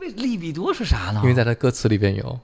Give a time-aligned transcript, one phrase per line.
[0.00, 1.20] 为利比多是啥呢？
[1.22, 2.38] 因为在他歌词里边有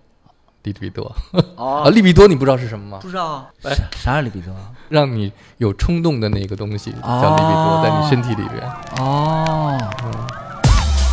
[0.63, 1.15] 利比多
[1.57, 3.09] 哦 啊，利比多你不知道是什么吗不？
[3.09, 4.55] 知道哎啥啥是利比多？
[4.89, 8.63] 让你有冲动的那个东西哦叫利比多，在你身体里边。
[8.99, 9.79] 哦，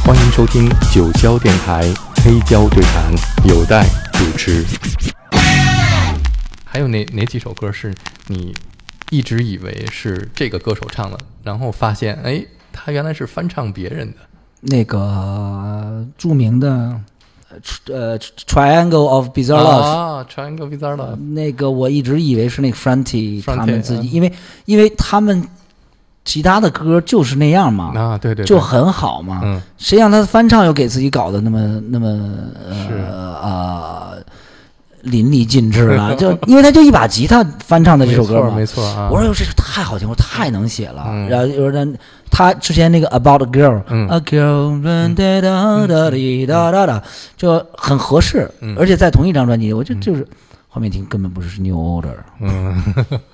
[0.05, 1.83] 欢迎收听九霄电台
[2.23, 3.13] 黑胶对谈，
[3.45, 4.65] 有待主持。
[6.65, 7.93] 还有哪哪几首歌是
[8.27, 8.53] 你
[9.09, 14.17] 一直以为是这个歌手唱的，然后发现哎，他原来是翻唱别人的？
[14.61, 16.99] 那个著名的
[17.49, 19.81] 呃呃 Triangle of Bizarre Love。
[19.81, 21.15] 啊，Triangle Bizarre Love。
[21.15, 24.33] 那个我一直以为是那个 Fronty 他们自己，嗯因为
[24.65, 25.47] 因为他们
[26.25, 29.41] 其他的歌就是那样嘛，啊，对对，对就很好嘛。
[29.43, 32.07] 嗯，谁让他翻唱又给自己搞得那么那么
[32.87, 34.17] 是呃呃
[35.11, 36.15] 淋漓尽致了？
[36.17, 38.65] 就因为他就一把吉他翻唱的这首歌嘛没。
[38.65, 39.09] 错啊。
[39.11, 41.05] 我说哟，这个太好听，我太能写了。
[41.09, 41.97] 嗯然后有人
[42.29, 44.81] 他之前那个 About a Girl，、嗯 a girl，
[45.15, 47.03] 哒哒哒滴哒哒哒，
[47.35, 48.49] 就很合适。
[48.61, 50.27] 嗯而且在同一张专辑，我就就是
[50.67, 52.15] 后面听根本不是 New Order。
[52.39, 52.83] 嗯，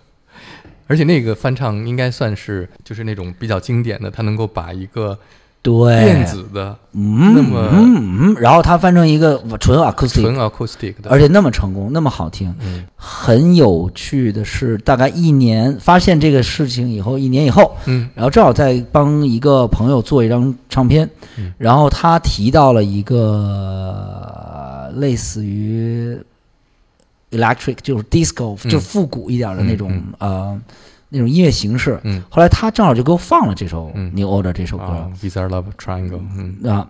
[0.88, 5.18] 而且那个翻唱应该算是就是那种比较经典的，他能够把一个
[5.64, 6.76] 对，电子的。
[6.92, 12.54] 嗯，那么嗯嗯，然后他翻成一个纯 acoustic，纯 acoustic 的，而且那么成功，那么好听。
[12.60, 12.84] 嗯。
[12.98, 18.10] 很有趣的是，大概一年发现这个事情以后，一年以后，嗯。
[18.14, 21.54] 然后正好在帮一个朋友做一张唱片，嗯。
[21.58, 26.18] 然后他提到了一个类似于
[27.32, 28.70] electric，就是 disco，、嗯。
[28.70, 30.04] 就复古一点的那种、嗯。
[30.20, 30.62] 呃
[31.14, 32.00] 那种音乐形式。
[32.04, 32.24] 嗯。
[32.30, 34.12] 后来他正好就给我放了这首嗯。
[34.16, 34.86] New Order 这首歌。
[34.86, 36.58] 啊，Bizarre Love Triangle，嗯。
[36.70, 36.88] 啊。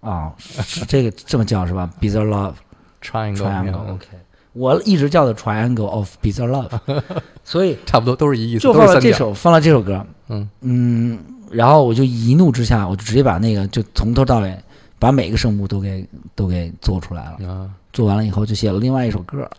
[0.00, 2.54] 啊，是这个这么叫是吧？Bizarre Love。
[3.02, 4.06] ，Triangle，Triangle 嗯 OK，
[4.52, 7.02] 我一直叫的 Triangle of Bizarre Love，
[7.44, 10.48] 所以差不多都是一意思，就放了这首，放了这首歌，嗯。
[10.60, 11.18] 嗯，
[11.50, 14.56] 然后我就一怒之下，我就直接把那个就从头到尾
[14.98, 17.48] 把每个声部都给都给做出来了。
[17.48, 19.48] 啊，做完了以后，就写了另外一首歌，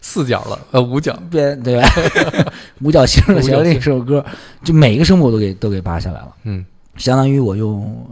[0.00, 1.88] 四角了，呃，五角，边对吧？
[2.82, 4.24] 五角星的写了另一首歌，
[4.64, 6.64] 就每个声部都给都给扒下来了，嗯
[6.96, 8.06] 相当于我用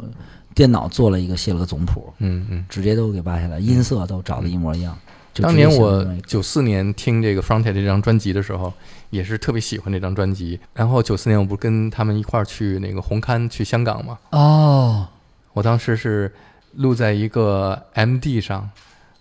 [0.54, 2.64] 电脑做了一个谢了个总谱，嗯嗯。
[2.68, 4.96] 直接都给扒下来，音色都找的一模一样。
[5.34, 8.72] 就当年我九四年听这个 Fronted 这张专辑的时候，
[9.10, 10.58] 也是特别喜欢这张专辑。
[10.74, 14.18] 然后九四年我不是跟他们一块儿去那个红勘去香港嘛？
[14.30, 15.06] 哦，
[15.52, 16.32] 我当时是
[16.74, 18.68] 录在一个 MD 上，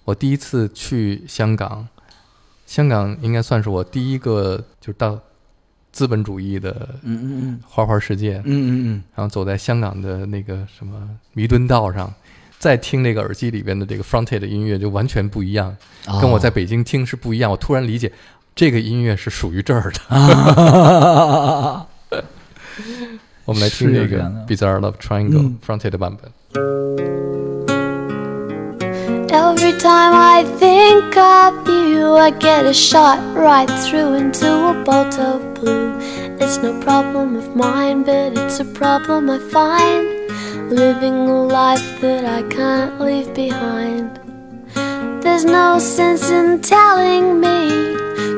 [0.06, 1.88] 我第一次去香港，
[2.68, 5.20] 香港应该算是我第一个就是到
[5.92, 9.04] 资本主义的嗯嗯嗯花花世界，嗯嗯嗯。
[9.16, 12.14] 然后走在香港的那个什么弥敦道上，
[12.60, 15.76] 再听那个耳机里边的这个 Fronted 的音乐就完全不一样，
[16.08, 17.50] 哦跟我在北京听是不一样。
[17.50, 18.12] 我突然理解，
[18.54, 20.16] 这个音乐是属于这儿的。
[20.16, 21.88] 啊，
[23.46, 27.57] 我们来听这个 Bizarre Love Triangle 嗯 Fronted 的版本。
[29.30, 35.54] Every time I think of you, I get a shot right through into a bolt of
[35.54, 35.98] blue.
[36.40, 40.72] It's no problem of mine, but it's a problem I find.
[40.72, 44.27] Living a life that I can't leave behind.
[45.22, 47.68] There's no sense in telling me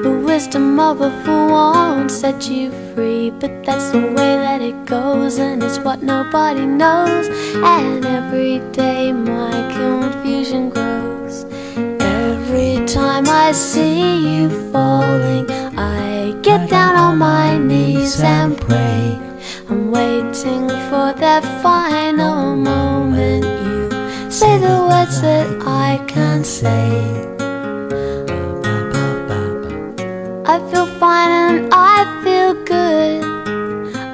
[0.03, 3.29] the wisdom of a fool won't set you free.
[3.31, 7.27] But that's the way that it goes, and it's what nobody knows.
[7.55, 11.45] And every day my confusion grows.
[12.01, 19.19] Every time I see you falling, I get down on my knees and pray.
[19.69, 23.58] I'm waiting for that final moment.
[24.39, 27.03] Say the words that I can't say.
[30.45, 33.21] I feel fine and I feel good.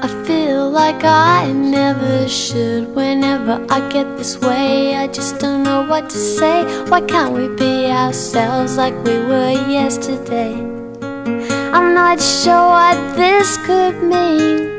[0.01, 2.95] I feel like I never should.
[2.95, 6.63] Whenever I get this way, I just don't know what to say.
[6.89, 10.55] Why can't we be ourselves like we were yesterday?
[11.71, 14.74] I'm not sure what this could mean.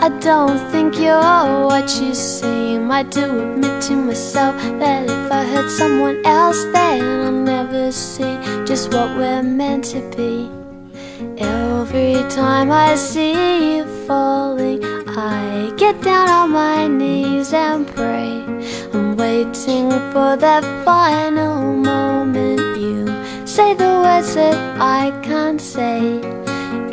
[0.00, 2.90] I don't think you're what you seem.
[2.90, 8.38] I do admit to myself that if I hurt someone else, then I'll never see
[8.64, 10.50] just what we're meant to be.
[11.36, 13.32] Every time I see
[13.78, 18.44] you falling, I get down on my knees and pray.
[18.92, 22.60] I'm waiting for that final moment.
[22.78, 23.06] You
[23.44, 26.47] say the words that I can't say.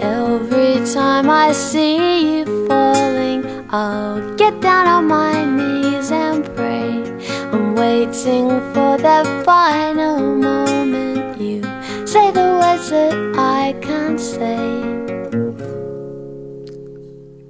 [0.06, 7.04] Every time I see you falling, I'll get down on my knees and pray.
[7.52, 11.40] I'm waiting for that final moment.
[11.42, 11.62] You
[12.06, 14.56] say the words that I can't say.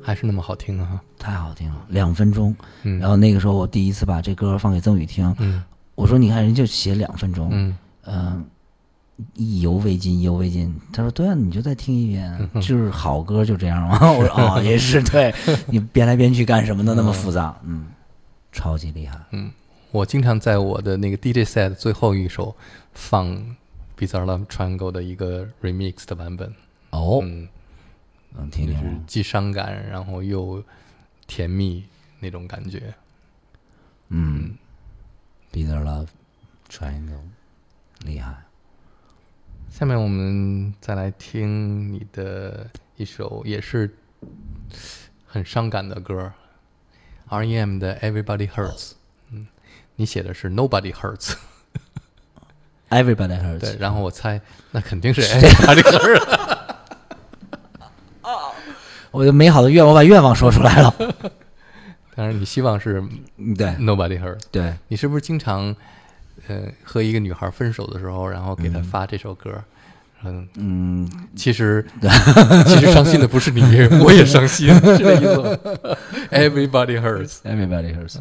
[0.02, 1.02] 还是那么好听啊！
[1.18, 2.56] 太好听了，两分钟。
[2.84, 5.62] 嗯，然后那个时候我第一次把这歌放给曾宇听，嗯
[5.96, 8.46] 我说你看人就写两分钟，嗯嗯，
[9.36, 10.74] 意犹未尽，意犹未尽。
[10.92, 13.98] 他说对啊，你就再听一遍，嗯就是好歌就这样嘛。
[14.12, 15.34] 我说哦， 也是，对
[15.68, 17.58] 你编来编去干什么的那么复杂？
[17.64, 17.88] 嗯，
[18.52, 19.20] 超级厉害。
[19.32, 19.52] 嗯
[19.92, 22.54] 我经常在我的那个 DJ set 最后一首
[22.94, 23.28] 放
[23.98, 26.54] Bizarre Love Triangle 的一个 remix 的版本。
[26.90, 27.48] 哦，嗯，
[28.36, 29.04] 能听就是听？
[29.08, 30.62] 既伤感，然后又
[31.28, 31.86] 甜蜜
[32.20, 32.94] 那种感觉。
[34.10, 34.58] 嗯
[35.54, 36.08] the Love
[36.70, 37.22] Triangle，
[38.06, 38.36] 厉害。
[39.78, 43.94] 下面我们再来听你的一首也是
[45.28, 46.32] 很伤感的歌
[47.28, 47.78] ，R.E.M.
[47.78, 48.94] 的 Everybody Hurts。
[49.32, 49.46] 嗯，
[49.98, 53.60] 你写的是 Nobody Hurts，Everybody hurts。
[53.60, 54.40] 对，然后我猜
[54.72, 56.76] 那肯定是 Everybody Hurts。
[59.12, 60.96] 我的美好的愿，我把愿望说出来了。
[62.16, 63.04] 当然，你希望是
[63.36, 64.40] 嗯对 Nobody Hurts。
[64.52, 65.76] 对，你是不是经常
[66.48, 69.52] 呃和一个女孩分手的时候，然后给她发这首歌？
[70.24, 71.86] 嗯，嗯，其实
[72.66, 73.62] 其实伤心的不是你，
[74.04, 75.50] 我也伤心， 是这意思吗
[76.32, 77.38] ？Everybody hurts。
[77.44, 78.18] Everybody hurts。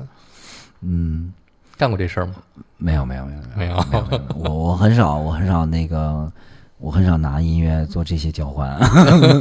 [0.82, 1.32] 嗯，
[1.78, 2.34] 干过这事儿吗？
[2.76, 6.30] 没有没有没有没有没有没有，我我很少我很少那个，
[6.76, 8.78] 我很少拿音乐做这些交换。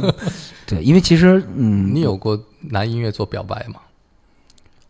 [0.66, 3.80] 对，因为其实嗯，你有过拿音乐做表白吗？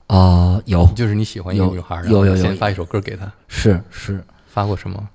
[0.06, 0.87] 啊、有。
[0.95, 2.37] 就是你喜欢一个女孩，然有有。
[2.37, 4.23] 有发一首歌给她，是是。
[4.49, 5.09] 发过什么？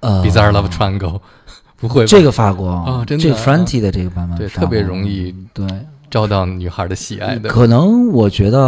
[0.00, 1.20] 呃？Bizarre Love Triangle，
[1.76, 2.06] 不会吧？
[2.06, 2.68] 这个发过。
[2.68, 5.66] 哦真的这个啊 Franti 的这个版本对，特别容易对。
[6.08, 7.48] 招到女孩的喜爱的。
[7.50, 8.58] 可能我觉得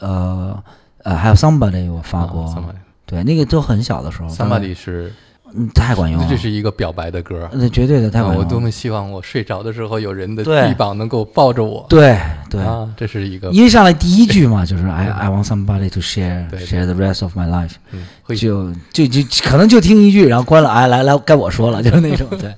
[0.00, 0.62] 呃
[1.02, 2.76] 呃还有 Somebody 我发过，啊，Somebody。
[3.06, 5.12] 对，那个就很小的时候 Somebody 是，
[5.54, 7.48] 嗯太管用了，这是一个表白的歌。
[7.52, 8.44] 那绝对的太啊管用了。
[8.44, 11.84] 我多么希望我睡着的时候有人的臂膀能够抱着我。
[11.88, 12.18] 对
[12.50, 18.06] 对，啊，这是一个因为上来第一句嘛，就是 I I want somebody to share share the rest of my life，嗯，
[18.36, 22.54] 就就就可能就听一句，然后关了，哎，来来该我说了，就是那种 对。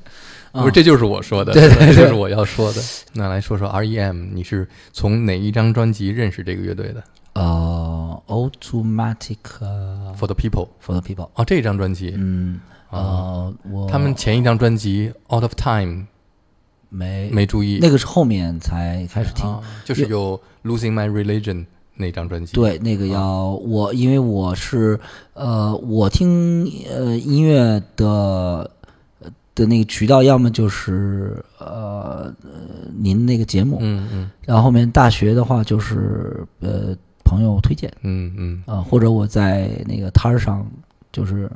[0.52, 2.82] 不是，这就是我说的，对对对这就是我要说的。
[3.14, 7.02] 那来说说 R.E.M，你是从哪一张专辑认识这个乐队的
[7.32, 10.68] 呃，automatic 呃？For the People。
[10.84, 12.60] for the people，哦，这张专辑，嗯
[12.92, 16.02] 呃，我他们前一张专辑《Out of Time》
[16.90, 21.54] 没没注意，那个是后面才开始听，啊就是有《Losing My Religion》
[21.94, 22.52] 那张专辑。
[22.52, 25.00] 对，那个要我，因为我是
[25.32, 28.70] 呃，我听呃音乐的
[29.20, 32.50] 呃的那个渠道，要么就是呃呃
[32.94, 34.30] 您那个节目，嗯嗯。
[34.44, 36.94] 然后后面大学的话就是呃
[37.24, 37.90] 朋友推荐。
[38.02, 38.62] 嗯嗯。
[38.66, 40.66] 啊、呃或者我在那个摊儿上
[41.10, 41.50] 就是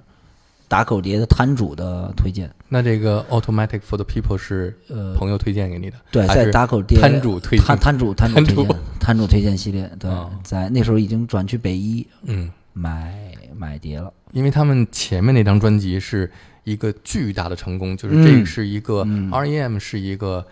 [0.68, 14.12] 打口碟的摊主的推荐，那这个《Automatic for the People》是呃朋友推荐给你的，对，在打口碟摊主推摊摊主摊主推荐摊主推荐系列，对哦，在那时候已经转去北一嗯，买买碟了。
[14.32, 16.30] 因为他们前面那张专辑是
[16.64, 19.30] 一个巨大的成功，就是这嗯个是一个、嗯。
[19.30, 20.44] R.E.M 是一个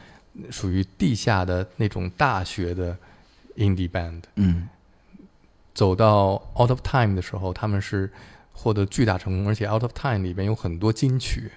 [0.51, 2.97] 属于地下的那种大学的
[3.57, 4.69] indie band，嗯。
[5.75, 8.09] 走到 Out of Time 的时候，他们是
[8.55, 11.53] 获得巨大成功，而且 Out of Time 里边有很多金曲，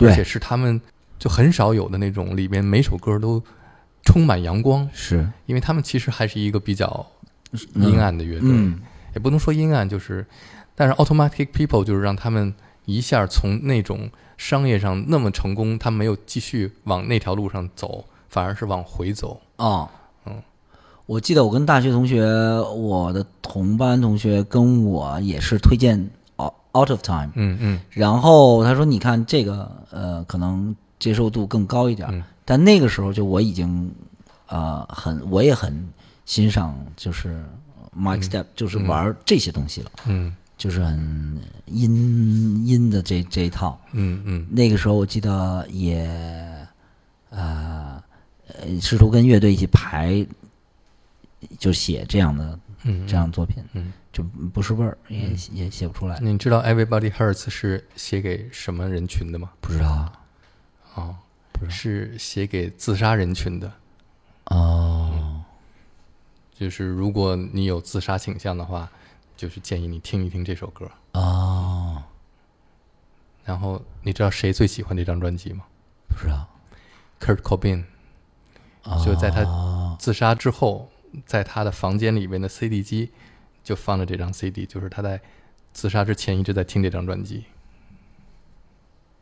[0.00, 0.78] 而且是他们
[1.18, 3.42] 就很少有的那种，里边每首歌都
[4.04, 5.26] 充满阳光，是。
[5.46, 7.06] 因为他们其实还是一个比较
[7.74, 8.78] 阴暗的乐队，嗯。
[9.14, 10.26] 也不能说阴暗，就是，
[10.74, 19.40] 但是 Automatic People 就是让他们一下从那种商业上那么成功，他没有继续往那条路上走，反而是往回走。
[19.56, 19.97] 哦，嗯，
[21.08, 22.22] 我记得我跟大学同学，
[22.76, 25.98] 我的同班同学跟我也是推荐
[26.36, 27.80] Out Out of Time，嗯嗯。
[27.88, 32.22] 然后他说你看这个呃可能接受度更高一点，嗯。
[32.44, 33.90] 但那个时候就我已经
[34.48, 35.82] 呃很我也很
[36.26, 37.42] 欣赏就是
[37.98, 40.36] Mike Step，、就是玩这些东西了，嗯。
[40.58, 43.80] 就是很阴阴的这这一套。
[43.92, 44.46] 嗯嗯。
[44.50, 46.06] 那个时候我记得也，
[47.30, 48.02] 呃，
[48.48, 50.26] 呃试图跟乐队一起排，
[51.58, 56.18] 就写这样的嗯，这样的作品，嗯，就不是味儿，也也写不出来。
[56.20, 59.50] 你知道 Everybody Hurts 是写给什么人群的吗？
[59.60, 60.12] 不知道啊
[60.94, 61.16] 哦，
[61.52, 61.70] 不是
[62.12, 63.72] 是写给自杀人群的。
[64.46, 65.42] 哦，
[66.54, 68.90] 就是如果你有自杀倾向的话，
[69.36, 70.90] 就是建议你听一听这首歌。
[71.12, 72.02] 哦，
[73.44, 75.64] 然后你知道谁最喜欢这张专辑吗
[76.08, 76.48] 不知道
[77.20, 77.84] ，？Kurt Cobain。
[78.84, 80.88] 哦就在他自杀之后，
[81.26, 83.10] 在他的房间里面的 CD 机
[83.62, 85.20] 就放着这张 CD，就是他在
[85.72, 87.44] 自杀之前一直在听这张专辑，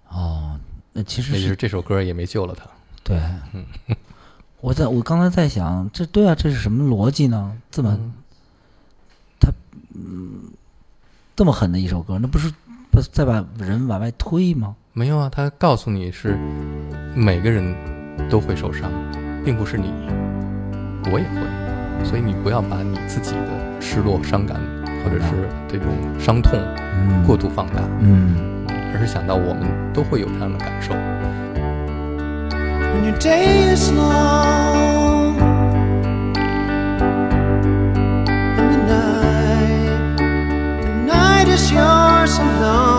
[0.09, 0.59] 哦，
[0.93, 2.67] 那其实也就是是这首歌也没救了他。
[3.03, 3.21] 对，
[4.61, 7.57] 我在我刚才在想，这对啊，这是什么逻辑呢？
[7.71, 7.99] 这么
[9.95, 10.51] 嗯
[11.35, 12.53] 这么狠的一首歌，那不是
[12.91, 14.75] 不是在把人往外推吗？
[14.93, 16.37] 没有啊，他告诉你是
[17.15, 17.75] 每个人
[18.31, 18.91] 都会受伤，
[19.45, 19.89] 并不是你，
[21.13, 21.66] 我也会，
[22.05, 24.61] 所以你不要把你自己的失落、伤感，
[25.05, 25.87] 或者是这种
[26.19, 26.59] 伤痛，
[27.27, 28.35] 过度放大，嗯，
[28.93, 30.95] 而是想到我们都会有这样的感受。
[41.73, 42.96] Yours alone.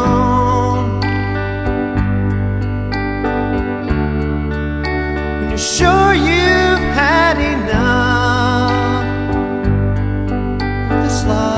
[11.29, 11.56] Of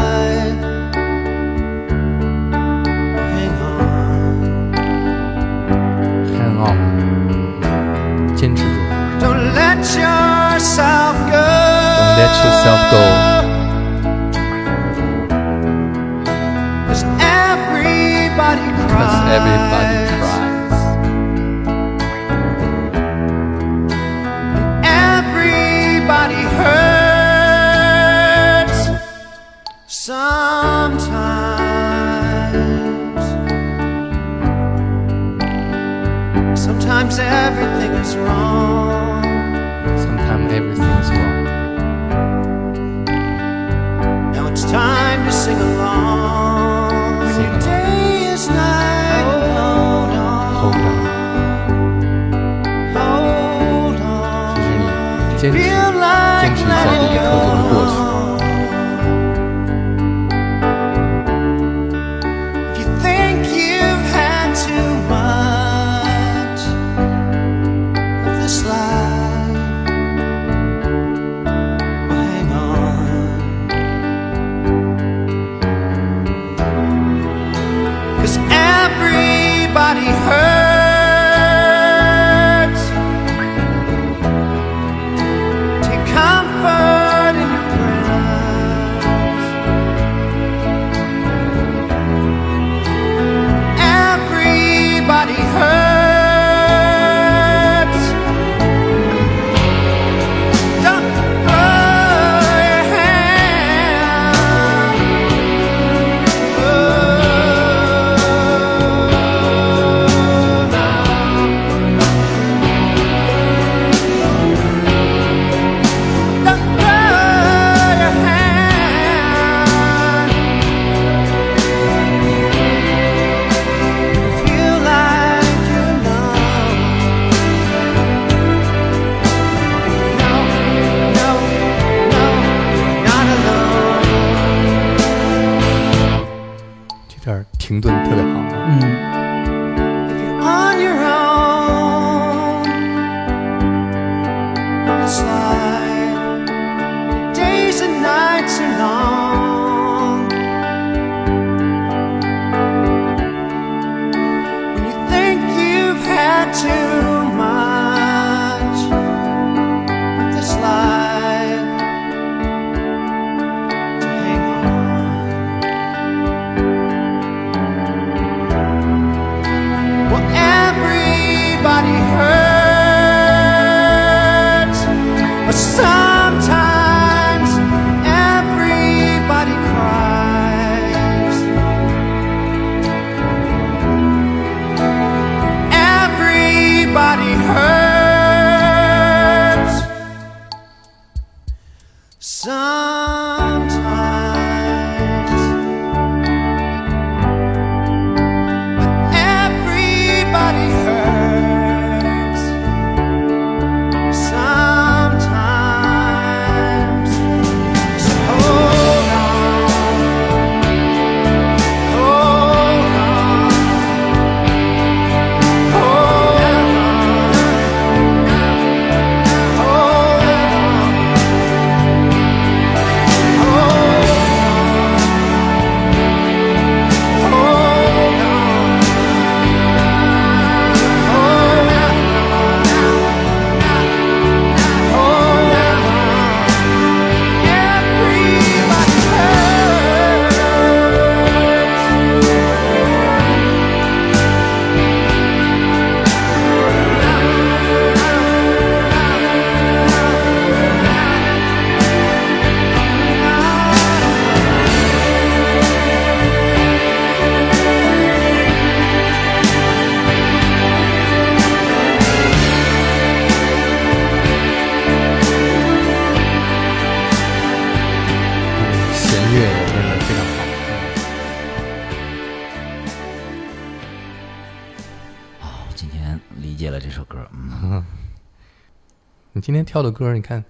[279.50, 280.46] 今天跳的歌，你看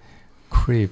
[0.50, 0.90] ，Creep、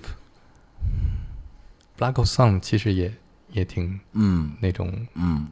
[1.99, 3.13] Black s o n 其实也
[3.51, 4.53] 也挺嗯。
[4.61, 5.47] 那种嗯，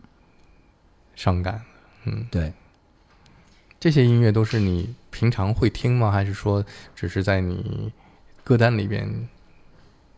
[1.18, 1.62] 伤感。
[2.06, 2.54] 嗯，对，
[3.78, 6.10] 这些音乐都是你平常会听吗？
[6.10, 6.64] 还是说
[6.96, 7.92] 只是在你
[8.42, 9.28] 歌单里边，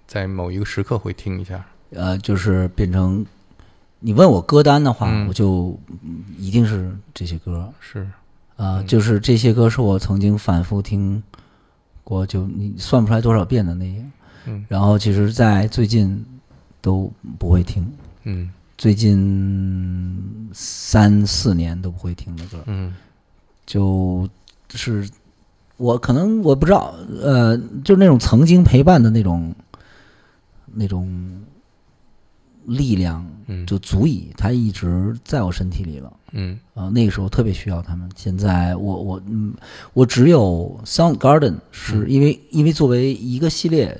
[0.05, 1.65] 在某一个时刻会听一下？
[1.89, 3.25] 呃，就是变成
[3.99, 5.27] 你问我歌单的话，嗯。
[5.27, 7.73] 我就嗯一定是这些歌。
[7.79, 8.03] 是，
[8.57, 8.85] 啊、嗯。
[8.85, 11.23] 就是这些歌是我曾经反复听
[12.07, 14.05] 过，就你算不出来多少遍的那些。
[14.45, 14.65] 嗯。
[14.69, 16.23] 然后其实，在最近
[16.81, 17.85] 都不会听，
[18.23, 18.49] 嗯。
[18.77, 22.93] 最近三四年都不会听的歌，嗯。
[23.65, 24.29] 就
[24.69, 25.09] 是
[25.77, 29.53] 我可能我不知道，呃，就是那种曾经陪伴的那种
[30.73, 31.09] 那种
[32.65, 36.13] 力量，嗯，就足以它一直在我身体里了。
[36.33, 38.09] 嗯啊、那个时候特别需要他们。
[38.15, 39.53] 现在我我嗯，
[39.93, 43.99] 我只有 Soundgarden 是嗯因为、因为作为一个系列，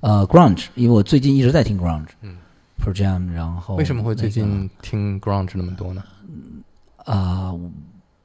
[0.00, 2.36] 呃，grunge，因为我最近一直在听 grunge，嗯
[2.78, 6.02] p e r Jam，然后为什么会最近听 grunge 那么多呢？
[7.04, 7.70] 啊、我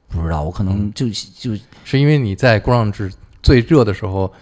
[0.08, 1.54] 不知道，我可嗯能就就
[1.84, 4.32] 是因为你在 grunge 最热的时候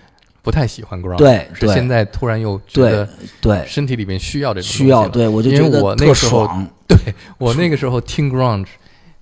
[0.43, 3.09] 不太喜欢 ground，对对是现在突然又觉对得
[3.41, 6.49] 对身体里面需要这种需要，对我就因为我那个时候。
[6.89, 8.65] 对我那个时候听 ground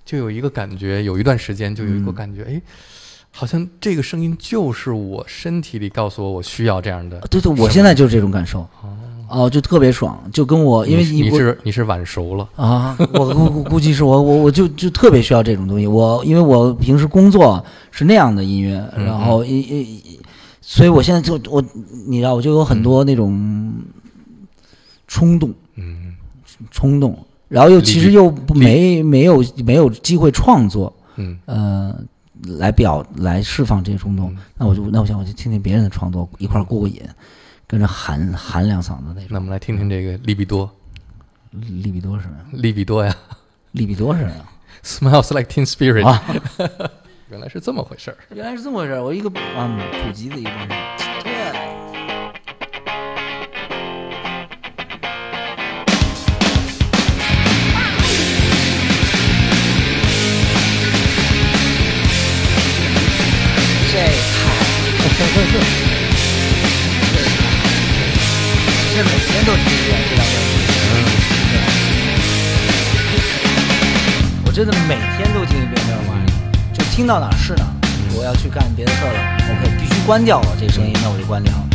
[0.05, 2.61] 就有一个感觉，有一段时间就有一个嗯感觉，哎、
[3.29, 7.19] 好像这个声音就是我身体里告诉我我需要这样的。
[7.29, 8.65] 对对，我现在就是这种感受。
[9.29, 15.85] 哦，就特别爽，就跟我因为你是你是你是晚熟了，啊，我估估估计是我我我就就特别需要这种东西。
[15.85, 20.16] 我因为我平时工作是那样的音乐，嗯然后一一，
[20.69, 21.63] 所以我现在就我
[22.07, 23.73] 你知道，我就有很多那种
[25.07, 26.13] 冲动嗯
[26.69, 31.97] 冲动，然后又其实又不没没有没有机会创作，嗯呃，
[32.59, 34.29] 来表来释放这些冲动。
[34.33, 37.01] 嗯那我就那我想我就听听别人的创作，一块儿过过瘾，
[37.65, 39.27] 跟着喊喊两嗓子那种。
[39.29, 40.69] 那我们来听听这个利比多，
[41.51, 42.43] 利比多是什么呀？
[42.51, 43.15] 利比多呀
[43.71, 44.45] 利比多是什么呀
[44.83, 46.21] ？，Smells Like Teen Spirit，、啊。
[47.29, 48.15] 原来是这么回事儿。
[48.33, 50.67] 原来是这么回事儿，我一个嗯普及的一个东西。
[51.23, 51.33] 对。
[63.91, 65.25] 这太，
[68.93, 70.55] 这每天都听一遍这张专辑。
[74.45, 76.06] 我真的每天都听一遍这张专辑，就
[76.97, 77.63] 听到哪是哪。
[78.17, 79.19] 我要去干别的事儿了
[79.51, 81.66] ，OK，必须关掉了这声音，那我就关掉了。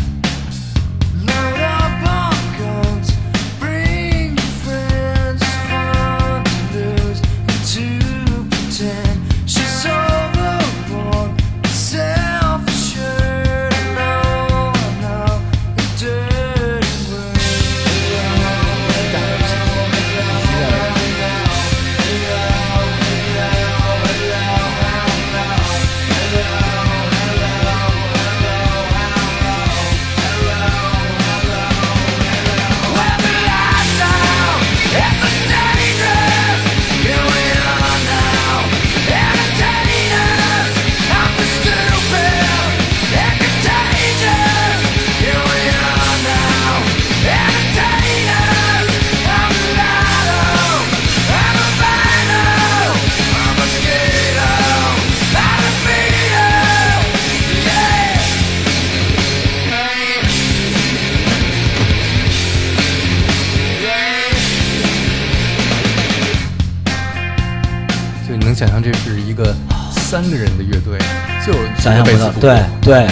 [70.13, 70.99] 三个人的乐队，
[71.43, 73.07] 就想象不到，对对，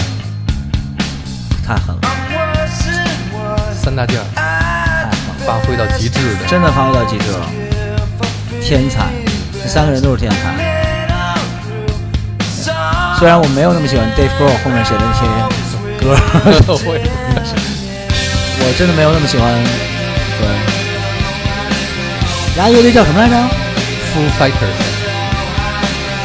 [1.66, 2.02] 太狠了.
[3.74, 7.50] 三大件儿太狠了，发挥到极致的，真的发挥到极致了，
[8.62, 9.08] 天才，
[9.64, 10.54] 这三个人都是天才。
[13.18, 15.22] 虽然我没有那么喜欢 Dave Grohl 后面写的那些
[16.06, 16.14] 歌，
[18.62, 19.52] 我真的没有那么喜欢。
[20.38, 20.48] 对，
[22.56, 23.36] 然后乐队叫什么来着
[24.14, 24.91] ？Foo Fighters，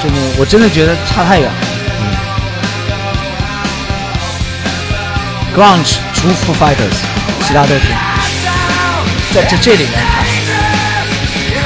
[0.07, 1.59] 真的，我真的觉得差太远了。
[5.51, 7.03] Grunge 除 Foo Fighters，
[7.43, 7.91] 其他都挺。
[9.35, 10.23] 在这这里面看，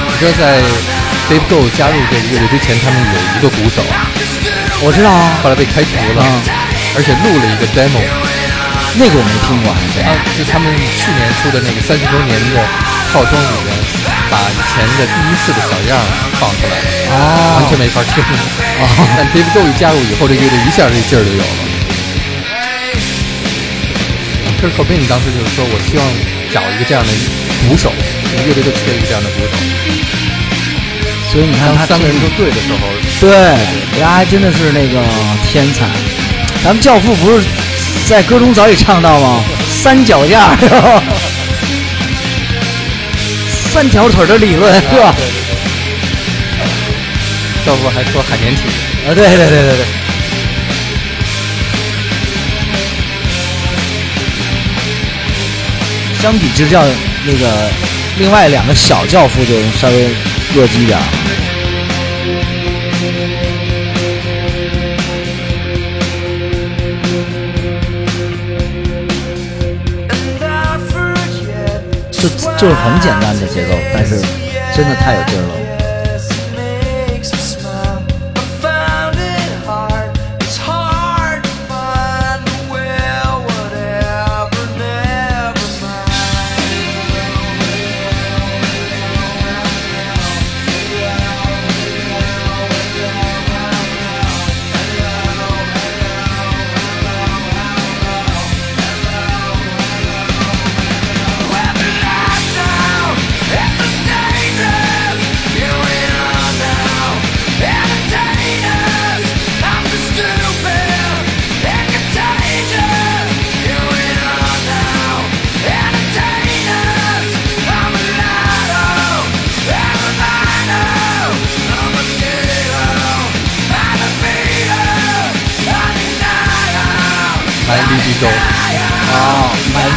[0.08, 0.56] 你知道在
[1.28, 3.84] Dave Grohl 加入这个乐队之前，他们有一个鼓手，
[4.80, 6.40] 我知道啊，后来被开除了，嗯。
[6.96, 8.00] 而且录了一个 demo，
[8.98, 12.64] 那个我没听过，还是啊，就他们去年出的那个三十周年的
[13.12, 13.70] 套装里面
[14.30, 15.98] 把以前的第一次的小样
[16.38, 16.74] 放出来，
[17.10, 18.22] 哦完全没法听。
[19.18, 21.68] 但 David Bowie 加入以后，这乐队一下这劲儿就有了。
[24.60, 26.06] 可是 Cobain 当时就是说，我希望
[26.52, 27.10] 找一个这样的
[27.66, 27.92] 鼓手，
[28.30, 29.52] 这个乐队就缺一个这样的鼓手。
[31.32, 32.78] 所以你看他当三个人都对的时候，
[33.20, 33.30] 对，
[33.92, 35.00] 人家还真的是那个
[35.48, 35.86] 天才。
[36.62, 37.42] 咱们教父不是
[38.06, 39.42] 在歌中早已唱到吗？
[39.82, 40.54] 三脚架？
[43.72, 45.14] 三条腿的理论是吧？
[47.64, 48.62] 教父还说海绵体。
[49.06, 49.84] 啊，对对对对对。
[56.20, 56.82] 相比之下，
[57.24, 57.70] 那个
[58.18, 60.08] 另外两个小教父就稍微
[60.54, 60.98] 弱鸡一点
[72.20, 72.28] 就
[72.58, 74.20] 就是很简单的节奏，但是
[74.76, 75.69] 真的太有劲儿了。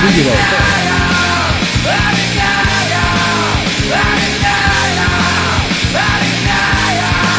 [0.04, 0.36] 啊，My Video，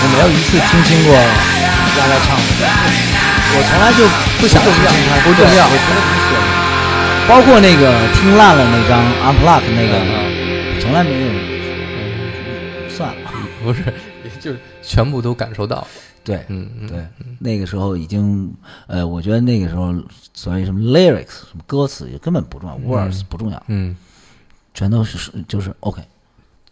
[0.01, 1.21] 我没有一次听清过丫
[2.09, 2.65] 丫唱的，
[3.57, 4.01] 我从来就
[4.41, 6.33] 不想听他，不重要我觉得不选。
[7.29, 9.93] 包括那个听烂了那张 Unplugged 那个，
[10.81, 11.27] 从来没有。
[12.89, 13.31] 算了，
[13.65, 13.83] 不是，
[14.23, 15.87] 也就是全部都感受到。
[16.25, 17.07] 对，嗯嗯，对，
[17.39, 18.53] 那个时候已经，
[18.87, 19.95] 呃，我觉得那个时候
[20.33, 23.95] 所谓什么 lyrics 什么歌词也根本不重要，words 不重要，嗯，
[24.73, 26.03] 全都是就是 OK。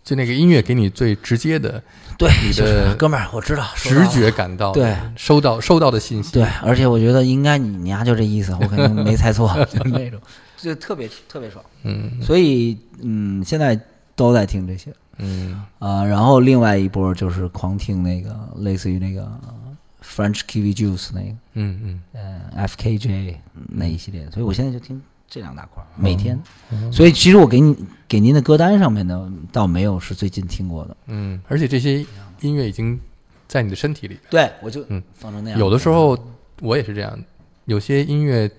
[0.04, 1.80] 就那个音乐给你最直接的
[2.18, 10.20] 对，你就是的哥们儿，我知道，直觉感到，对，收到收到的信息，对，而且我觉得应该你你丫就这意思，我肯定 没猜错，就那种，
[10.56, 11.64] 就特别特别爽。
[11.84, 12.20] 嗯。
[12.20, 13.78] 所以嗯，现在
[14.16, 19.30] 都在听这些嗯啊、然后另外一波就是狂听那个类似于那个
[20.02, 22.02] French Kiwi Juice 那个，嗯嗯
[22.54, 23.36] 呃 FKJ
[23.68, 26.40] 那一系列，所以我现在就听这两大块儿，每天。
[26.70, 27.76] 嗯所以其实我给你
[28.08, 30.96] 给您的歌单上面呢，倒没有是最近听过的。
[31.06, 32.04] 嗯，而且这些
[32.40, 32.98] 音乐已经
[33.46, 34.20] 在你的身体里边。
[34.30, 35.58] 对，我就嗯放成那样。
[35.58, 36.18] 有的时候
[36.60, 37.18] 我也是这样，
[37.66, 38.50] 有些音乐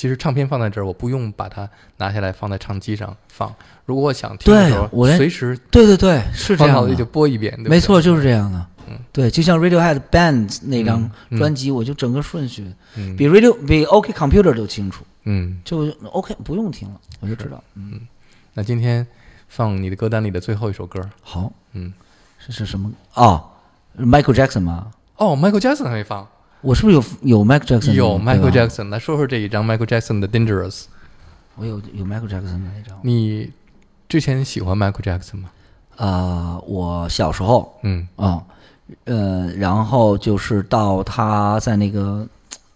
[0.00, 3.54] 其实唱片放在这儿，我不用把它拿下来放在唱机上放。
[3.84, 6.80] 如果我想听的时候，我随时对对对，是这样的。
[6.80, 7.68] 脑子里就播一遍，对对？
[7.68, 8.66] 没错，就是这样的。
[8.88, 12.66] 嗯对，就像 Radiohead Band 那张专辑，我就整个顺序。
[12.96, 13.14] 嗯。
[13.14, 15.60] 比 Radio 比 OK Computer 都清楚，嗯。
[15.66, 17.62] 就 OK 不用听了，我就知道。
[17.74, 18.00] 嗯，
[18.54, 19.06] 那今天
[19.48, 21.92] 放你的歌单里的最后一首歌，好，嗯，
[22.38, 22.90] 是是什么？
[23.16, 23.44] 哦
[23.98, 24.90] ，Michael Jackson 吗？
[25.16, 26.26] 哦，Michael Jackson 还没放，
[26.62, 27.92] 我是不是有有 Michael Jackson？
[27.92, 30.84] 有 Michael Jackson，来说说这一张 Michael Jackson 的 Dangerous。
[31.56, 32.98] 我有有 Michael Jackson 的那张。
[33.02, 33.50] 你
[34.08, 35.50] 之前喜欢 Michael Jackson 吗？
[35.96, 38.42] 啊，我小时候嗯啊，
[39.04, 42.26] 呃，然后就是到他在那个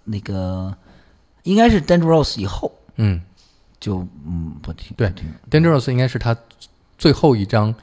[0.05, 0.75] 那个
[1.45, 3.21] 应该是 Dangerous 以后，嗯
[3.81, 5.33] 就嗯不听对听。
[5.51, 6.37] ，Dangerous 应该是他
[6.99, 7.75] 最后一张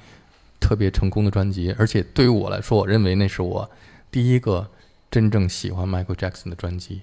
[0.59, 3.69] 特别成功的专辑，而且对于我来说，我认为那是我
[4.11, 4.67] 第一个
[5.11, 7.01] 真正喜欢 Michael Jackson 的专辑。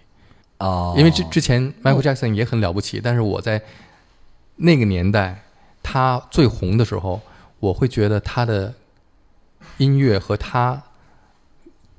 [0.59, 3.63] 哦，因为之之前 Michael Jackson 也很了不起，但是我在
[4.57, 5.45] 那个年代
[5.83, 7.21] 他最红的时候，
[7.61, 8.75] 我会觉得他的
[9.77, 10.83] 音乐和他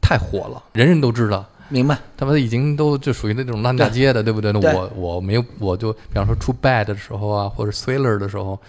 [0.01, 1.45] 太火了，人人都知道。
[1.71, 4.51] 明白，他们已经都就属于那种烂大街的，对不对？
[4.51, 8.59] 那对我我没有，我就比方说出 Bad 的时候啊，或者 Thriller 的时候，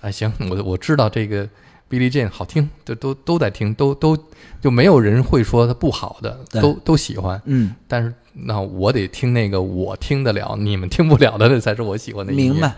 [0.00, 1.48] 啊行，我我知道这个
[1.90, 4.16] Billie Jean 好听，都都都在听，都都
[4.60, 7.40] 就没有人会说它不好的，都都喜欢。
[7.46, 12.52] 嗯，但是那我得听那个我听得了，你们听不了的，那 才是我喜欢的音乐。
[12.52, 12.74] 明白。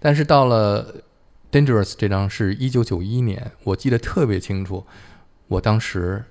[0.00, 0.94] 但是到了
[1.50, 4.84] Dangerous 这张是一九九一年，我记得特别清楚，
[5.48, 6.24] 我当时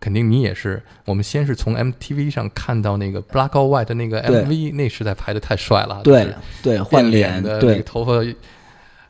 [0.00, 8.12] 肯定你也是，我们先是从 MTV 上看到那个 Black or White 的那个 MV，那实在拍的太帅了，对对，换脸脸，的那对个头发，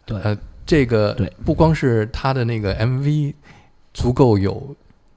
[0.06, 0.36] 对，呃，
[0.68, 1.32] 这个对。
[1.44, 3.32] 不光是他的那个 MV
[3.94, 4.76] 足够有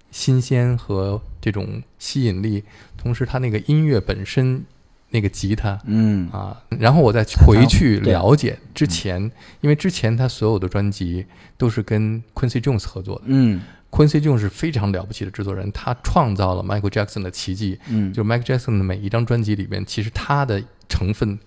[0.09, 2.63] 新鲜和这种吸引力，
[2.97, 4.63] 同时他那个音乐本身
[5.09, 6.29] 那个吉他嗯。
[6.31, 11.25] 啊，然后我再回去了解之前，因为之前他所有的专辑
[11.57, 21.37] 都是跟 Quincy Jones 合作的嗯，Quincy Jones 是非常了不起的制作人，他创造了 Michael Jackson 的奇迹，嗯，就是 Michael Jackson 的每一张专辑里边，其实他的成分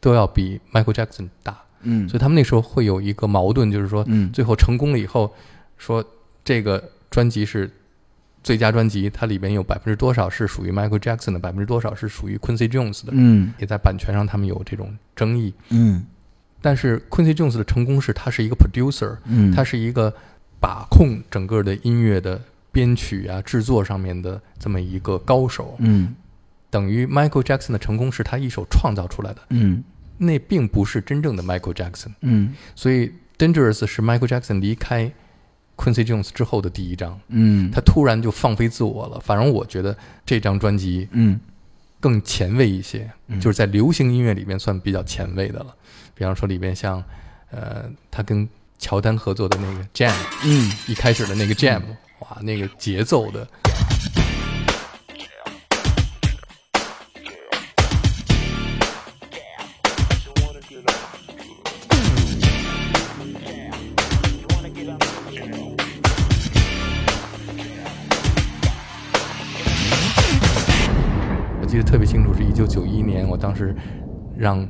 [0.00, 2.08] 都要比 Michael Jackson 大，嗯。
[2.08, 4.30] 所以他们那时候会有一个矛盾，就是说，嗯。
[4.32, 5.34] 最后成功了以后，
[5.76, 6.04] 说
[6.44, 7.70] 这个专辑是
[8.42, 13.52] 最佳专辑，它里边有百分之多少是属于 Michael Jackson 的，百分之多少是属于 Quincy Jones 的，嗯。
[13.58, 15.52] 也在版权上他们有这种争议。
[15.70, 16.04] 嗯。
[16.62, 20.12] 但是 Quincy Jones 的成功是他是一个 producer，嗯，他是一个
[20.60, 22.40] 把控整个的音乐的
[22.72, 25.76] 编曲啊、制作上面的这么一个高手。
[25.78, 26.14] 嗯。
[26.68, 29.82] 等于 Michael Jackson 的成功是他一手创造出来的，嗯
[30.18, 32.12] 那并不是真正的 Michael Jackson。
[32.20, 35.12] 嗯所以 Dangerous 是 Michael Jackson 离开
[35.76, 39.20] Quincy Jones 之后的第一张，嗯，他突然就放飞自我了。
[39.20, 41.38] 反正我觉得这张专辑嗯
[42.00, 45.74] 更前卫一些，嗯就是在流行音乐里面算比较前卫的了。
[46.14, 47.02] 比方说里边像
[47.50, 48.48] 呃，他跟
[48.78, 51.82] 乔丹合作的那个 Jam，嗯一开始的那个 Jam，
[52.20, 53.46] 哇，那个节奏的。
[71.86, 73.74] 特别清楚，是一九九一年，我当时
[74.36, 74.68] 让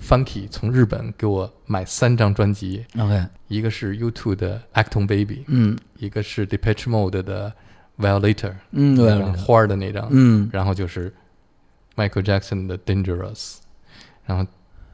[0.00, 5.76] Funky 从日本给我买三张专辑，，OK，一个是 U2 的 Acton Baby，嗯。
[5.98, 7.52] 一个是 Depeche Mode 的
[7.98, 10.48] Violator，嗯，对花儿的那张，嗯。
[10.52, 11.12] 然后就是
[11.96, 13.56] Michael Jackson 的 Dangerous，
[14.24, 14.48] 然后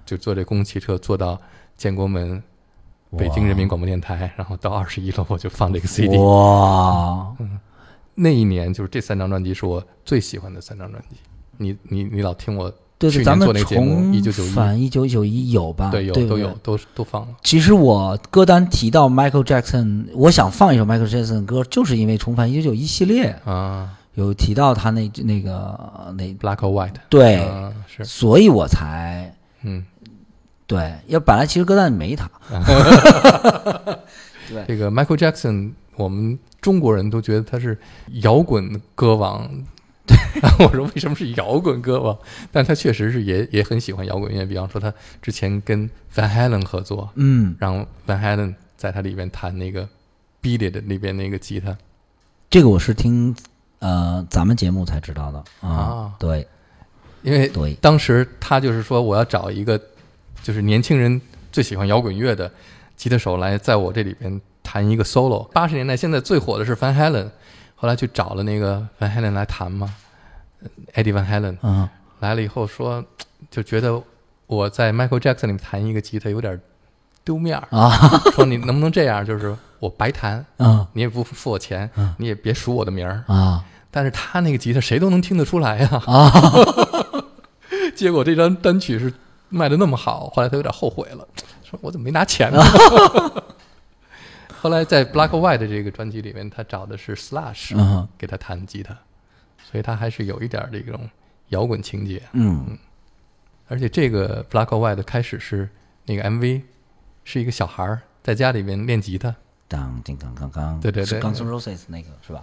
[0.06, 1.40] 就坐这公共汽车坐到
[1.76, 2.42] 建国门
[3.18, 6.16] 北京人民广播电台，然后到二十一楼我就放这个 CD。
[6.16, 7.36] 哇，
[8.14, 11.16] 那一年就是这三张专辑是我最喜欢的三张专辑。
[11.58, 15.90] 你你你老听我对对，咱们重1991返一九九一有吧？
[15.90, 17.28] 对有都有都都放了。
[17.42, 29.84] 其实我歌单提到 Michael Jackson，我想放一首 Michael Jackson 的歌，就是因为重返一九九一系列啊有提到他那那个那，Black or White，对，啊是所以我才嗯，
[30.66, 30.94] 对。
[31.08, 32.30] 要本来其实歌单里没他，
[34.48, 37.76] 对这个 Michael Jackson，我们中国人都觉得他是
[38.22, 39.50] 摇滚歌王。
[40.42, 42.16] 然 后我说为什么是摇滚歌王？
[42.52, 44.44] 但他确实是也也很喜欢摇滚乐。
[44.44, 49.88] 比方说他之前跟 Van Halen 合作，嗯，让 Van Halen 在他里边弹那个
[50.42, 51.76] Beat It 里边那个吉他。
[52.50, 53.34] 这个我是听
[53.78, 56.46] 呃咱们节目才知道的啊啊，对
[57.22, 59.80] 因为对，当时他就是说我要找一个
[60.42, 62.50] 就是年轻人最喜欢摇滚乐的
[62.96, 65.48] 吉他手来在我这里边弹一个 solo。
[65.52, 67.30] 八十年代现在最火的是 Van Halen，
[67.84, 69.94] 后来去找了那个 Van Halen 来谈嘛
[70.94, 71.86] ，Eddie Van Halen 嗯。
[72.20, 73.04] 来了以后说
[73.50, 74.02] 就觉得
[74.46, 76.58] 我在 Michael Jackson 里面弹一个吉他有点
[77.22, 77.90] 丢面儿，啊。
[78.34, 83.22] 说你能不能这样，就是我白弹，啊你也不付我钱嗯，你也别数我的名儿。
[83.26, 83.62] 啊。
[83.90, 86.32] 但是他那个吉他谁都能听得出来呀、啊！
[87.94, 89.12] 结果这张单曲是
[89.50, 91.28] 卖的那么好，后来他有点后悔了，
[91.62, 92.64] 说我怎么没拿钱呢？
[94.64, 98.08] 后来在 Black or White 这个专辑里面，他找的是 Slash 嗯。
[98.16, 98.96] 给他弹吉他，
[99.62, 101.06] 所以他还是有一点这种
[101.48, 102.22] 摇滚情节。
[102.32, 102.78] 嗯。
[103.68, 105.68] 而且这个 Black or White 开始是
[106.06, 106.62] 那个 MV
[107.24, 109.36] 是一个小孩儿在家里面练吉他，
[109.68, 111.20] 当叮当当当，对对对。
[111.20, 112.42] 是 Guns N' Roses 那个是吧？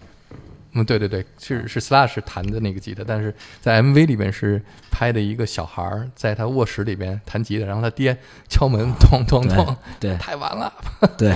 [0.74, 8.16] 嗯，对对对，是是 Slash 弹的那个吉他，但是在 MV 里面是拍的一个小孩儿在他卧室里边弹吉他，然后他爹
[8.48, 10.16] 敲门，咚咚咚，对。
[10.18, 10.72] 太晚了，
[11.18, 11.36] 对，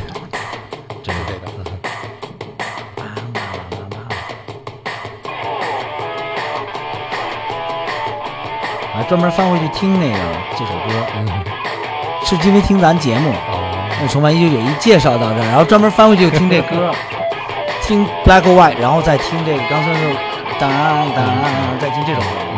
[9.08, 10.18] 专门翻回去听那个
[10.54, 11.28] 这首歌，嗯，
[12.26, 16.92] 是因为听咱节目，哦，那重返一九九一介绍到这儿，然后专门翻回去听这歌，
[17.84, 20.02] 听 Black or White，然后再听这个刚才就
[20.60, 22.26] 当当当，再听这首歌。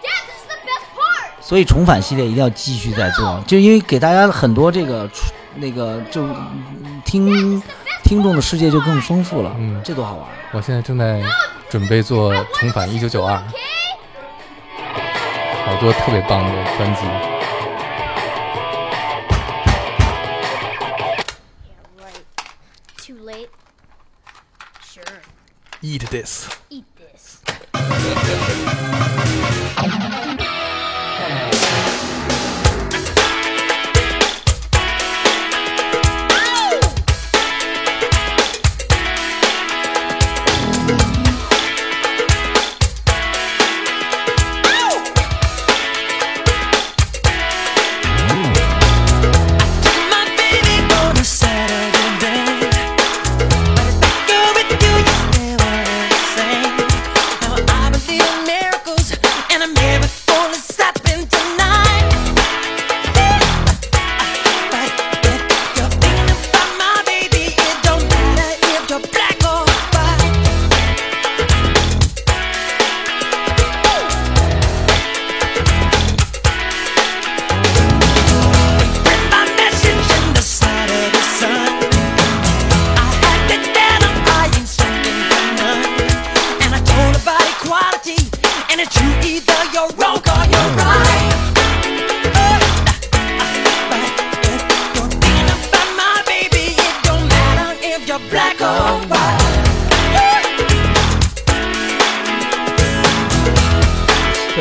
[0.00, 1.40] ，Dad, this is the best part!
[1.40, 5.10] 所以重返系列一定要继续再做，就因为给大家很多这个
[5.56, 7.60] 那个就嗯听
[8.04, 10.24] 听众的世界就更丰富了，嗯这多好玩！
[10.52, 11.20] 我现在正在
[11.70, 13.36] 准备做《重返一九九二》，
[15.66, 17.02] 好多特别棒的专辑。
[23.06, 23.50] Too late?
[24.82, 25.20] Sure.
[25.82, 26.48] Eat this。
[26.70, 27.42] Eat this.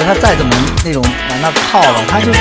[0.07, 2.31] 他再怎么那种往那靠了，他就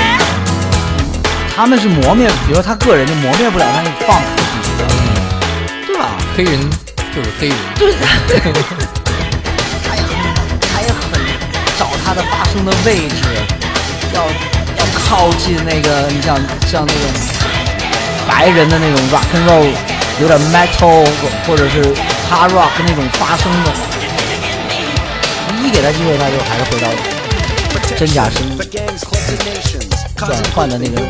[1.53, 4.85] 他们是磨灭，比如说他个人就磨灭不了他那放底子，
[5.85, 6.15] 对吧？
[6.37, 6.57] 黑人
[7.13, 7.57] 就是黑人，
[8.25, 8.39] 对，
[9.83, 10.07] 他也很
[10.71, 11.19] 他也很
[11.77, 13.15] 找他的发声的位置，
[14.13, 14.23] 要
[14.77, 16.37] 要靠近那个，你像
[16.71, 17.03] 像那种
[18.29, 19.67] 白人的那种 rock and roll，
[20.21, 21.05] 有点 metal
[21.45, 21.83] 或者是
[22.31, 23.71] hard rock 那种发声的，
[25.51, 26.87] 你一给他机会，他就还是回到
[27.97, 28.43] 真假声
[30.15, 31.01] 转换的那个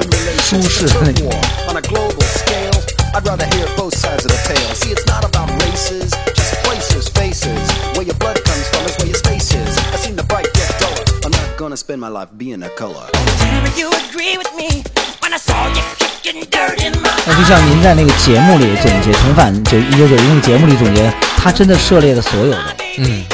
[0.42, 1.30] 舒适的那种。
[1.68, 2.72] On a global scale,
[3.14, 4.74] I'd rather hear both sides of the tale.
[4.74, 7.60] See, it's not about races, just places, faces.
[7.96, 9.78] Where your blood comes from is where your space is.
[9.92, 11.04] I've seen the bright get duller.
[11.26, 13.12] I'm not gonna spend my life being a color.
[13.12, 14.84] Never you agree with me
[15.20, 23.26] when I saw you kicking dirt in my 那就像您在那个节目里总结重返就一九九一那个节目里总结，他真的涉猎了所有的，嗯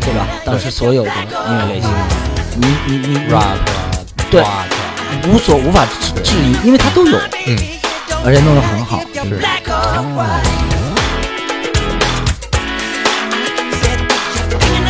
[0.00, 0.26] 对吧？
[0.44, 1.88] 当时所有的音乐类型，
[2.58, 3.58] 你你你，rap，
[4.30, 4.42] 对
[5.28, 7.56] 无所无法质疑，因为他都有，嗯，
[8.24, 9.00] 而且弄得很好。
[9.14, 9.40] 是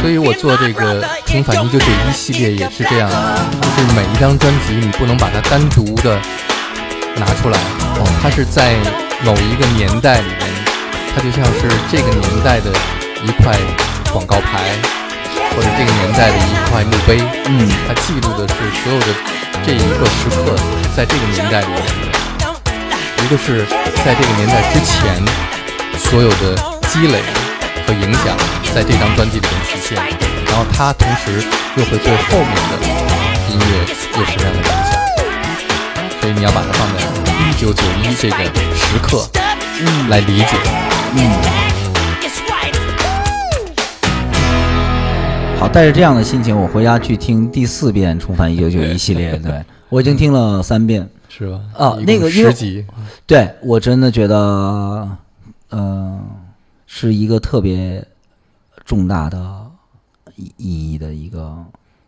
[0.00, 6.16] 所以我做这个重返一九九一系列也是这样，就是每一张专辑你不能把它单独的
[7.16, 7.58] 拿出来，
[7.98, 8.76] 哦，它是在
[9.24, 10.46] 某一个年代里面，
[11.14, 12.70] 它就像是这个年代的
[13.24, 13.58] 一块
[14.12, 14.62] 广告牌，
[15.56, 17.66] 或者这个年代的一块墓碑，嗯。
[17.88, 19.06] 它记录的是所有的
[19.64, 20.54] 这一个时刻
[20.94, 22.52] 在这个年代里面的，
[23.24, 23.64] 一个是
[24.04, 25.24] 在这个年代之前
[25.98, 26.54] 所有的
[26.92, 27.22] 积累
[27.86, 28.36] 和影响，
[28.74, 29.96] 在这张专辑里面体现，
[30.46, 31.42] 然后它同时
[31.76, 32.76] 又会对后面的
[33.48, 33.64] 音乐
[34.18, 34.92] 有什么样的影响，
[36.20, 37.00] 所以你要把它放在
[37.40, 38.36] 一九九一这个
[38.74, 39.26] 时刻
[39.80, 40.56] 嗯来理解。
[41.14, 41.65] 嗯
[45.58, 49.36] 好，带着这样的心情，我回家去听第四遍《重返一九九一》系列。
[49.38, 51.08] 对我已经听了三遍。
[51.28, 51.60] 是吧？
[51.76, 52.84] 啊那个十集，
[53.26, 55.08] 对我真的觉得，
[55.70, 56.20] 呃，
[56.86, 58.06] 是一个特别
[58.84, 59.66] 重大的
[60.36, 61.56] 意意义的一个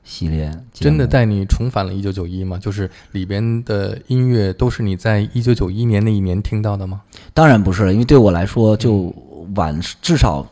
[0.05, 0.51] 系列。
[0.73, 2.59] 真的带你重返了一九九一吗？
[2.59, 7.03] 就是里边的音乐都是你在一九九一年那一年听到的吗？
[7.35, 9.15] 当然不是了，因为对我来说就
[9.57, 10.47] 晚，至少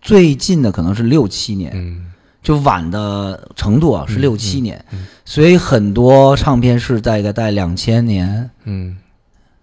[0.00, 2.06] 最近的可能是六七年，嗯
[2.42, 5.06] 就晚的程度啊是六七年，嗯。
[5.24, 8.96] 所以很多唱片是大概在两千年嗯。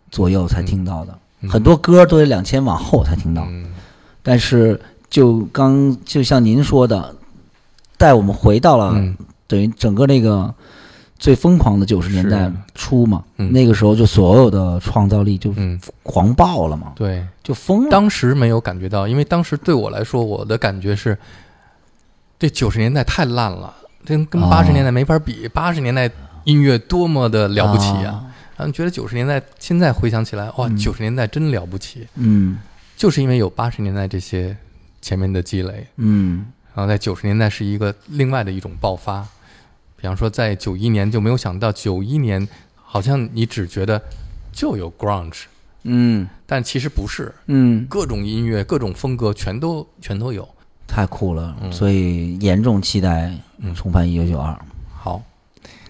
[0.09, 3.45] 左右才听到的，嗯很多歌都得两千往后才听到。
[3.49, 3.65] 嗯。
[4.23, 7.13] 但是就刚就像您说的，
[7.97, 9.15] 带我们回到了、嗯。
[9.47, 10.53] 等于整个那个
[11.17, 13.51] 最疯狂的九十年代初嘛，嗯。
[13.51, 17.89] 那个时候就所有的创造力就嗯，狂暴了嘛，对，就疯了。
[17.89, 21.17] 当时没有感觉到，因为当时对我来说，我的感觉是，
[22.39, 23.73] 这九十年代太烂了，
[24.05, 25.47] 这跟哦八十年代没法比。
[25.47, 26.09] 八十年代
[26.43, 32.57] 音乐多么的了不起呀、啊然后觉得九十年代，现在回想起来，哇，嗯九十年代真了不起，嗯
[32.95, 34.57] 就是因为有八十年代这些
[34.99, 39.23] 前面的积累，嗯然后在九十年代是一个另外的一种爆发。
[39.95, 44.01] 比方说，在九一年就没有想到，九一年好像你只觉得
[44.51, 45.43] 就有 grunge，
[45.83, 50.49] 嗯但其实不是，嗯，各种音乐、各种风格全都全都有。
[50.97, 51.71] 太酷了，嗯。
[51.71, 53.71] 所以严重期待嗯。
[53.75, 54.57] 重返一九九二，
[54.91, 55.21] 好，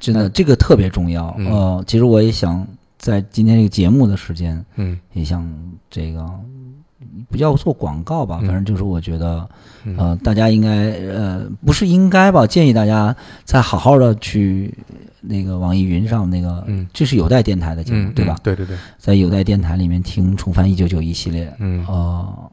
[0.02, 1.34] 真的这个特别重要。
[1.38, 1.48] 嗯。
[1.48, 5.00] 呃，其实我也想在今天这个节目的时间，嗯。
[5.14, 5.50] 也想
[5.90, 6.30] 这个
[7.30, 8.48] 不叫做广告吧，嗯。
[8.48, 9.50] 反正就是我觉得，
[9.86, 9.96] 嗯。
[9.98, 14.74] 呃，大家应该呃不是应该吧，建议大家再好好的去
[15.22, 16.86] 那个网易云上那个，嗯。
[16.94, 18.36] 这是有带电台的节目、嗯，对吧？
[18.40, 18.44] 嗯？
[18.44, 21.86] 对对对，在有带电台里面听《重返一九九一》系列，嗯。
[21.88, 22.52] 呃，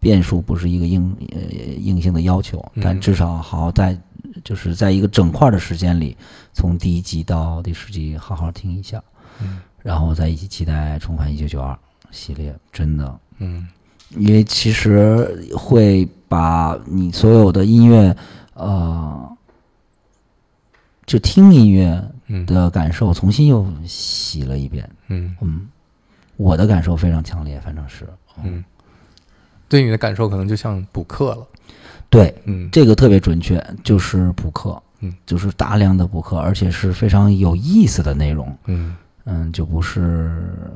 [0.00, 1.40] 变数不是一个硬呃
[1.74, 2.82] 硬性的要求，嗯。
[2.82, 3.96] 但至少好好在
[4.42, 6.16] 就是在一个整块的时间里，
[6.52, 9.02] 从第一集到第十集好好听一下，
[9.40, 9.60] 嗯。
[9.82, 11.72] 然后再一起期待《重返一九九二》
[12.10, 13.68] 系列，真的，嗯。
[14.16, 18.16] 因为其实会把你所有的音乐，
[18.54, 19.36] 呃，
[21.06, 22.44] 就听音乐嗯。
[22.46, 25.36] 的感受重新又洗了一遍，嗯。
[25.40, 25.68] 嗯，
[26.36, 28.08] 我的感受非常强烈，反正是，
[28.42, 28.64] 嗯，
[29.70, 31.46] 对你的感受可能就像补课了。
[32.10, 32.68] 对，嗯。
[32.72, 38.96] 这个特别准确，就是补课，嗯，就是大量的补课，而且是非常有意思的内容，嗯。
[39.26, 40.32] 嗯，就不是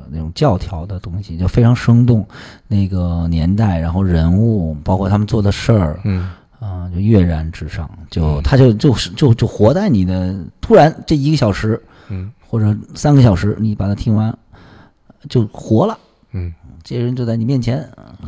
[0.09, 2.25] 那种教条的东西，就非常生动，
[2.67, 6.31] 那个年代，然后人物，包括他们做的事儿，嗯。
[6.61, 8.43] 啊、就跃然纸上，就嗯。
[8.43, 12.31] 他就就是就就活在你的突然这一个小时嗯。
[12.47, 14.35] 或者三个小时，你把它听完，
[15.27, 15.97] 就活了。
[16.31, 16.53] 嗯
[16.85, 17.77] 这些人就在你面前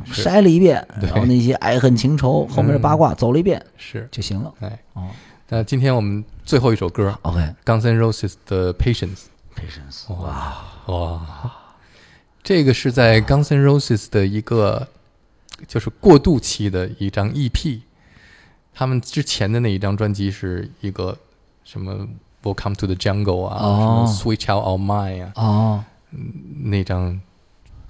[0.03, 0.23] 是。
[0.23, 4.07] 筛了一遍，然后那些爱恨情仇后面的八卦走了一遍是。
[4.11, 4.51] 就行了。
[4.59, 5.07] 哎，哦，
[5.49, 9.25] 那今天我们最后一首歌 OK，，Guns N' Roses 的《Patience》。
[9.55, 10.57] Patience，哇。
[10.87, 11.53] 哇，
[12.41, 14.87] 这个是在 Guns N' Roses 的一个
[15.67, 17.81] 就是过渡期的一张 EP。
[18.73, 21.15] 他们之前的那一张专辑是一个
[21.63, 22.07] 什么
[22.43, 24.05] Welcome to the Jungle 啊，哦。
[24.07, 25.83] 什么 Switch Out Our Mind 啊，哦，
[26.63, 27.19] 那张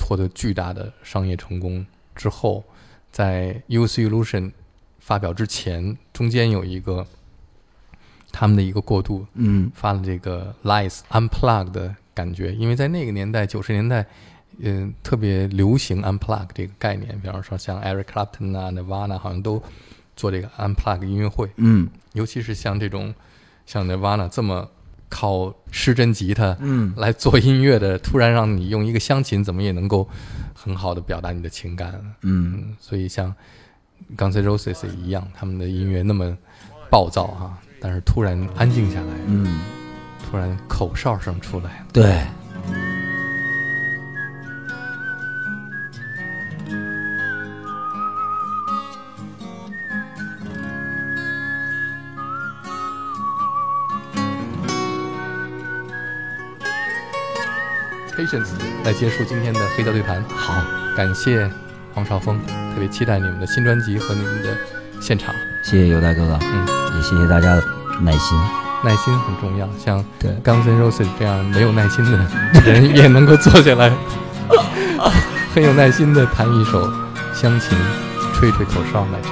[0.07, 1.85] 获得巨大的商业成功
[2.15, 2.63] 之后，
[3.11, 4.53] 在 Use Illusion
[4.99, 7.05] 发表之前，中间有一个
[8.31, 9.69] 他们的一个过渡，嗯。
[9.75, 14.05] 发了这个 Lies Unplug 的感觉，因为在那个年代，九十年代，
[14.59, 19.61] 嗯、特别流行 Unplug 这个概念，比方说像 Eric Clapton 啊、Nirvana 好像都
[20.15, 21.89] 做这个 Unplug 音乐会，嗯。
[22.13, 23.13] 尤其是像这种
[23.65, 24.69] 像 Nirvana 这么
[25.09, 26.93] 靠失真吉他嗯。
[26.97, 30.07] 来做音乐的，突然让你用一个乡琴，怎么也能够
[30.53, 31.93] 很好的表达你的情感。
[32.21, 32.53] 嗯。
[32.55, 33.33] 嗯，所以像
[34.17, 36.37] N' Roses 也一样，他们的音乐那么
[36.89, 39.59] 暴躁哈、但是突然安静下来，嗯，
[40.29, 42.21] 突然口哨声出来，对，
[58.28, 58.49] Patience
[58.84, 60.21] 来结束今天的黑胶对谈。
[60.36, 60.61] 好，
[60.97, 61.49] 感谢
[61.93, 62.38] 黄少峰，
[62.73, 64.49] 特别期待你们的新专辑和你们的
[64.99, 66.67] 现场，谢谢尤大哥哥，嗯，
[66.97, 67.63] 也谢谢大家的
[68.01, 68.38] 耐心。
[68.84, 69.67] 耐心很重要。
[69.78, 72.19] 像对 Guns N' Roses 这样没有耐心的
[72.65, 73.93] 人也能够坐下来，
[75.55, 76.84] 很有耐心的弹一首
[77.34, 77.78] 乡情，
[78.34, 79.32] 吹吹口哨来唱。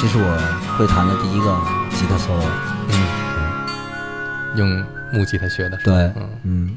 [0.00, 1.56] 这是我会弹的第一个
[1.96, 2.42] 吉他 solo。
[2.90, 5.76] 嗯，用木吉他学的。
[5.84, 5.94] 对
[6.42, 6.76] 嗯，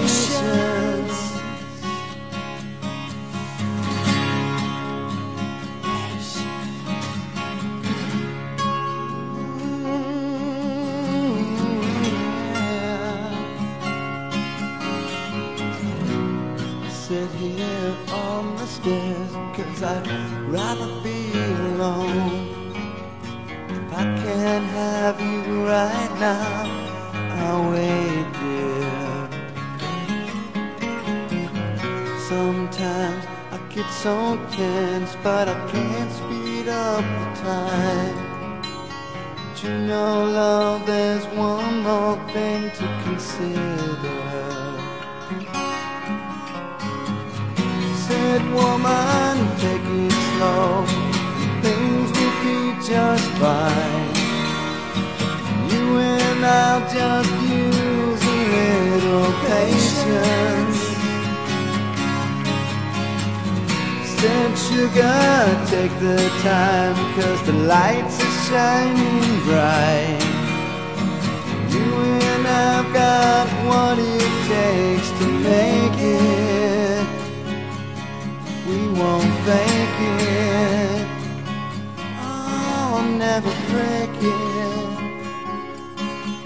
[83.31, 84.91] Never break it.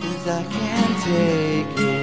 [0.02, 1.95] Cause I can't take it.